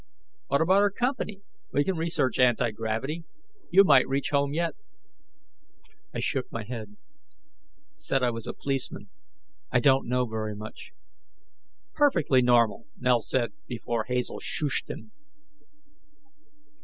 "What 0.47 0.61
about 0.61 0.81
our 0.81 0.89
company? 0.89 1.41
We 1.71 1.83
can 1.83 1.95
research 1.95 2.39
anti 2.39 2.71
gravity. 2.71 3.23
You 3.69 3.83
might 3.83 4.07
reach 4.07 4.31
home 4.31 4.51
yet." 4.51 4.73
I 6.11 6.19
shook 6.19 6.51
my 6.51 6.63
head. 6.63 6.95
"Said 7.93 8.23
I 8.23 8.31
was 8.31 8.47
a 8.47 8.53
policeman. 8.53 9.09
I 9.71 9.79
don't 9.79 10.07
know 10.09 10.25
very 10.25 10.55
much" 10.55 10.91
"Perfectly 11.93 12.41
normal!" 12.41 12.87
Mel 12.97 13.19
said 13.21 13.51
before 13.67 14.05
Hazel 14.05 14.39
shooshed 14.39 14.89
him. 14.89 15.11